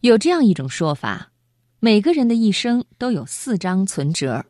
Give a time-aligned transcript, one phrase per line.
[0.00, 1.32] 有这样一种说法：
[1.80, 4.46] 每个人的一生都有四张存折，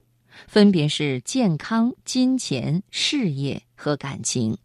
[0.46, 4.58] 分别是健康、金钱、事业和感情。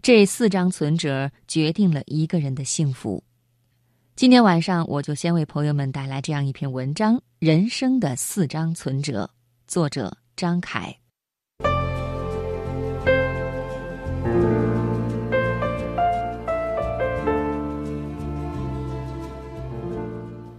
[0.00, 3.22] 这四张存折决定了一个人的幸福。
[4.16, 9.24] 今天晚上，我就先为朋友们带来这样一篇文章《人生的四张存折》，
[9.68, 10.96] 作者张凯。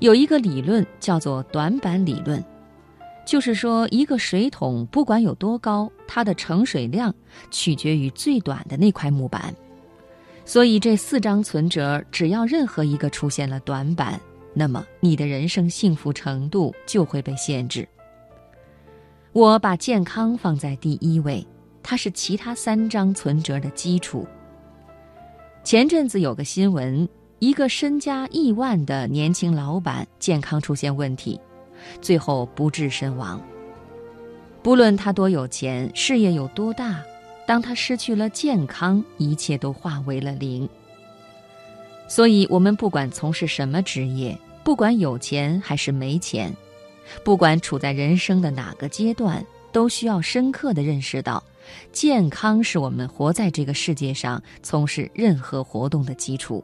[0.01, 2.43] 有一个理论叫做短板理论，
[3.23, 7.13] 就是说，一个水桶不管有多高，它的盛水量
[7.51, 9.55] 取决于最短的那块木板。
[10.43, 14.19] 所以，这四张存折，只要任何一个出现了短板，
[14.55, 17.87] 那么你的人生幸福程度就会被限制。
[19.33, 21.45] 我把健康放在第一位，
[21.83, 24.25] 它是其他三张存折的基础。
[25.63, 27.07] 前阵子有个新闻。
[27.41, 31.39] 一个身家亿万的年轻老板健康出现问题，
[31.99, 33.41] 最后不治身亡。
[34.61, 37.01] 不论他多有钱，事业有多大，
[37.47, 40.69] 当他失去了健康，一切都化为了零。
[42.07, 46.55] 所以，我们不管从事什么职业，不管有钱还是没钱，
[47.23, 51.43] 不管处在人生的哪个阶段，都需要深刻的认识到，
[51.91, 56.63] 健康是我们活在这个世界上从事任何活动的基础。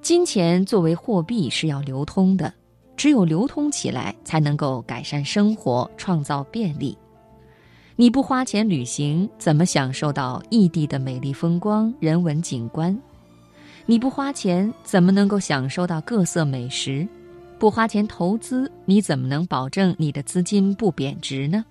[0.00, 2.52] 金钱作为货币是要流通的，
[2.96, 6.96] 只有流通起来，才能够改善生活，创造便利。
[7.96, 12.96] 你不花钱旅行，怎么享受到异地的美丽风光、人文景观？
[13.86, 17.06] 你不花钱，怎么能够享受到各色美食？
[17.58, 21.64] 不花钱投资，你怎么能保证你的资金不贬值呢？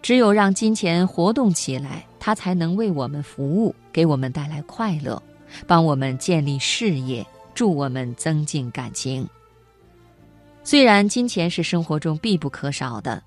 [0.00, 5.20] 只有让金钱活动起来，它才能为我们服务，给我们带来快乐，
[5.66, 7.26] 帮我们建立事业。
[7.54, 9.28] 助我们增进感情。
[10.62, 13.22] 虽然金钱是生活中必不可少的，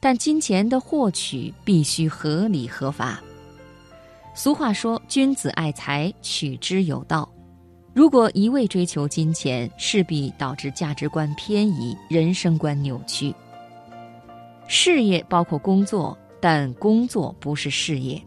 [0.00, 3.20] 但金钱的获取必须合理合法。
[4.34, 7.30] 俗话说：“君子爱财，取之有道。”
[7.92, 13.34] 如果一味追求金钱，势必导致价值观偏移、人生观扭曲。
[14.68, 18.22] 事业包括工作，但工作不是事业。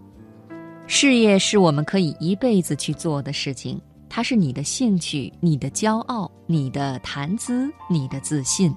[0.85, 3.79] 事业是我们可以一辈子去做的事情。
[4.15, 8.71] 它是你的兴趣，你的骄傲，你的谈资，你的自信。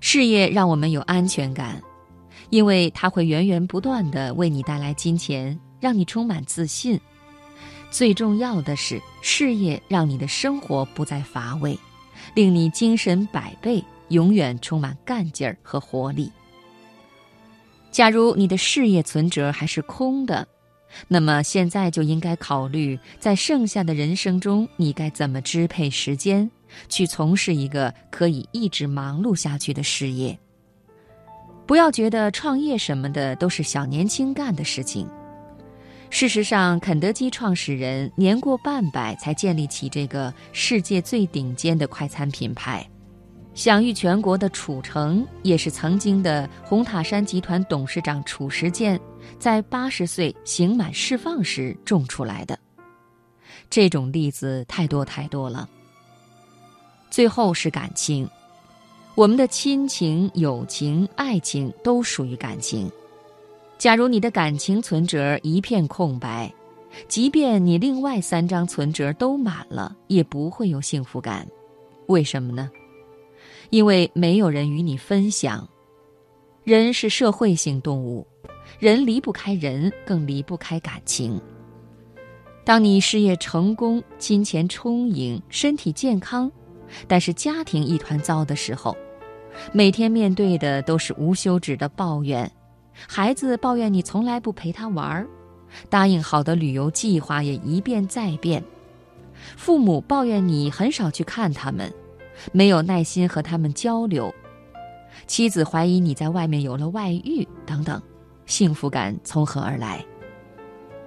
[0.00, 1.80] 事业让我们有安全感，
[2.50, 7.00] 因为它会源源不断的为你带来金钱，让你充满自信。
[7.92, 11.78] 最重要的是，事业让你的生活不再乏味，
[12.34, 16.28] 令你精神百倍，永远充满干劲儿和活力。
[17.92, 20.48] 假如你的事业存折还是空的，
[21.08, 26.50] 那么现在就应该考虑，在剩下的人生中，你该怎么支配时间，
[26.88, 30.38] 去从事一个可以一直忙碌下去的事业。
[31.66, 35.08] 不要觉得创业什么的都是小年轻干的事情。
[36.10, 42.86] 事实上，肯德基创始人年过半百才建立起这个世界最顶尖的快餐品牌。
[43.54, 49.00] 享誉全国的楚成，也是曾经的红塔山集团董事长褚时健，
[49.38, 52.58] 在八十岁刑满释放时种出来的。
[53.70, 55.68] 这种例子太多太多了。
[57.10, 58.28] 最后是感情，
[59.14, 62.90] 我们的亲情、友情、爱情都属于感情。
[63.78, 66.52] 假如你的感情存折一片空白，
[67.08, 71.46] 即便你另外三张存折都满了，也不会有幸福感。
[72.06, 72.70] 为什么呢？
[73.70, 75.68] 因为没有人与你分享，
[76.62, 78.26] 人是社会性动物，
[78.78, 81.40] 人离不开人，更离不开感情。
[82.64, 86.50] 当你事业成功、金钱充盈、身体健康，
[87.08, 88.96] 但是家庭一团糟的时候，
[89.72, 92.50] 每天面对的都是无休止的抱怨，
[93.08, 95.26] 孩子抱怨你从来不陪他玩儿，
[95.88, 98.62] 答应好的旅游计划也一变再变，
[99.56, 101.92] 父母抱怨你很少去看他们。
[102.50, 104.32] 没有耐心和他们交流，
[105.26, 108.00] 妻子怀疑你在外面有了外遇，等等，
[108.46, 110.04] 幸福感从何而来？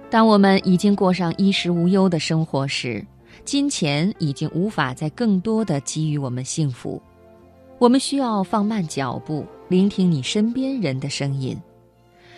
[0.08, 3.04] 当我们已经过上衣食无忧的生活时，
[3.44, 7.02] 金钱已经无法再更多的给予我们幸福。
[7.78, 11.60] 我们需要放慢脚步，聆听你身边人的声音。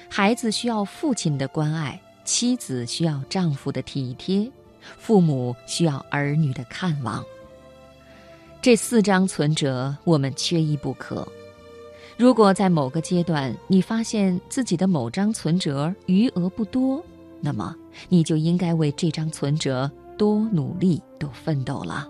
[0.09, 4.51] 孩子需要父亲的关爱，妻子需要丈夫的体贴，
[4.97, 7.25] 父母需要儿女的看望。
[8.61, 11.27] 这四张存折，我们缺一不可。
[12.19, 17.01] 如果在某个阶段你发现自己的某张存折余额不多，
[17.41, 17.73] 那么
[18.09, 22.09] 你就应该为这张存折多努力、多奋斗了。